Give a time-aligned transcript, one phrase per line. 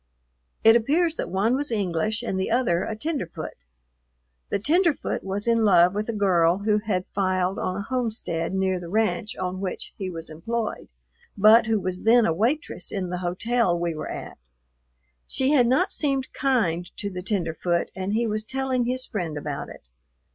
[0.63, 3.65] It appears that one was English and the other a tenderfoot.
[4.49, 8.79] The tenderfoot was in love with a girl who had filed on a homestead near
[8.79, 10.89] the ranch on which he was employed,
[11.37, 14.39] but who was then a waitress in the hotel we were at.
[15.27, 19.69] She had not seemed kind to the tenderfoot and he was telling his friend about
[19.69, 19.87] it.